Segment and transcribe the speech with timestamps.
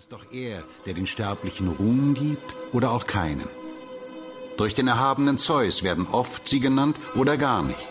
[0.00, 3.46] es doch er, der den Sterblichen Ruhm gibt oder auch keinen.
[4.56, 7.88] Durch den erhabenen Zeus werden oft sie genannt oder gar nicht.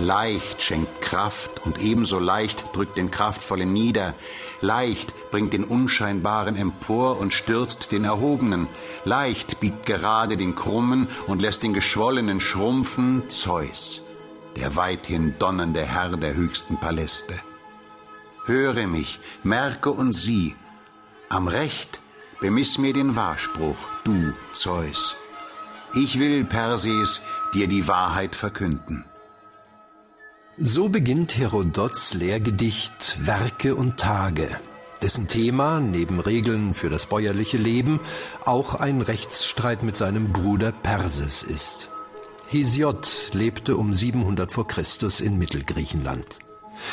[0.00, 4.14] Leicht schenkt Kraft und ebenso leicht drückt den Kraftvollen nieder.
[4.60, 8.66] Leicht bringt den Unscheinbaren empor und stürzt den Erhobenen.
[9.04, 14.00] Leicht biegt gerade den Krummen und lässt den Geschwollenen schrumpfen Zeus,
[14.56, 17.38] der weithin donnernde Herr der höchsten Paläste.
[18.46, 20.56] Höre mich, merke und sieh,
[21.32, 22.00] am Recht
[22.40, 25.16] bemiss mir den Wahrspruch, du Zeus.
[25.94, 27.22] Ich will, Perses,
[27.54, 29.04] dir die Wahrheit verkünden.
[30.58, 34.60] So beginnt Herodots Lehrgedicht Werke und Tage,
[35.00, 38.00] dessen Thema neben Regeln für das bäuerliche Leben
[38.44, 41.88] auch ein Rechtsstreit mit seinem Bruder Perses ist.
[42.48, 46.40] Hesiod lebte um 700 vor Christus in Mittelgriechenland.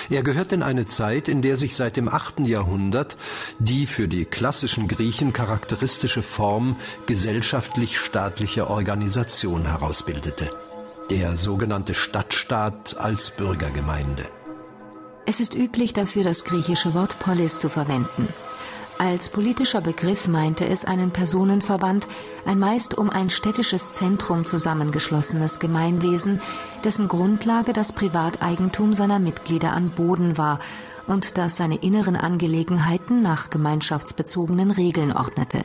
[0.09, 2.41] Er gehört in eine Zeit, in der sich seit dem 8.
[2.41, 3.17] Jahrhundert
[3.59, 6.75] die für die klassischen Griechen charakteristische Form
[7.05, 10.51] gesellschaftlich-staatlicher Organisation herausbildete
[11.09, 14.27] der sogenannte Stadtstaat als Bürgergemeinde.
[15.25, 18.27] Es ist üblich dafür, das griechische Wort Polis zu verwenden.
[19.01, 22.05] Als politischer Begriff meinte es einen Personenverband,
[22.45, 26.41] ein meist um ein städtisches Zentrum zusammengeschlossenes Gemeinwesen,
[26.83, 30.59] dessen Grundlage das Privateigentum seiner Mitglieder an Boden war
[31.07, 35.61] und das seine inneren Angelegenheiten nach gemeinschaftsbezogenen Regeln ordnete.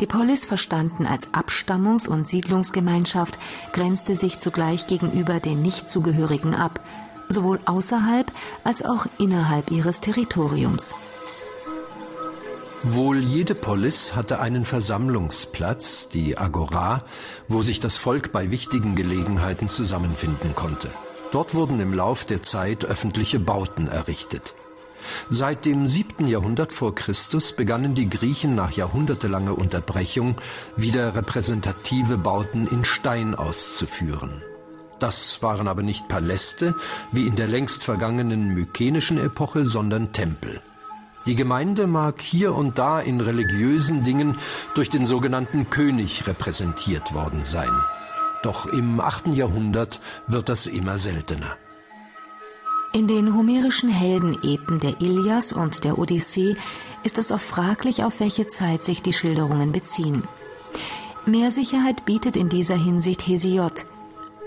[0.00, 3.38] Die Polis, verstanden als Abstammungs- und Siedlungsgemeinschaft,
[3.72, 6.80] grenzte sich zugleich gegenüber den Nichtzugehörigen ab,
[7.30, 8.30] sowohl außerhalb
[8.62, 10.94] als auch innerhalb ihres Territoriums.
[12.82, 17.04] Wohl jede Polis hatte einen Versammlungsplatz, die Agora,
[17.46, 20.88] wo sich das Volk bei wichtigen Gelegenheiten zusammenfinden konnte.
[21.30, 24.54] Dort wurden im Lauf der Zeit öffentliche Bauten errichtet.
[25.28, 30.36] Seit dem siebten Jahrhundert vor Christus begannen die Griechen nach jahrhundertelanger Unterbrechung
[30.74, 34.42] wieder repräsentative Bauten in Stein auszuführen.
[34.98, 36.74] Das waren aber nicht Paläste
[37.12, 40.62] wie in der längst vergangenen mykenischen Epoche, sondern Tempel.
[41.26, 44.38] Die Gemeinde mag hier und da in religiösen Dingen
[44.74, 47.70] durch den sogenannten König repräsentiert worden sein.
[48.42, 51.56] Doch im achten Jahrhundert wird das immer seltener.
[52.92, 56.56] In den homerischen Heldenepen der Ilias und der Odyssee
[57.04, 60.24] ist es oft fraglich, auf welche Zeit sich die Schilderungen beziehen.
[61.26, 63.84] Mehr Sicherheit bietet in dieser Hinsicht Hesiod.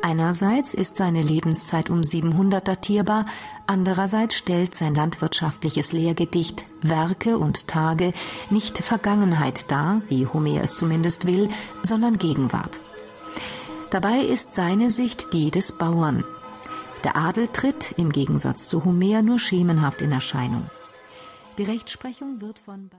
[0.05, 3.25] Einerseits ist seine Lebenszeit um 700 datierbar,
[3.67, 8.11] andererseits stellt sein landwirtschaftliches Lehrgedicht Werke und Tage
[8.49, 11.49] nicht Vergangenheit dar, wie Homer es zumindest will,
[11.83, 12.81] sondern Gegenwart.
[13.91, 16.25] Dabei ist seine Sicht die des Bauern,
[17.05, 20.65] der Adel tritt im Gegensatz zu Homer nur schemenhaft in Erscheinung.
[21.57, 22.89] Die Rechtsprechung wird von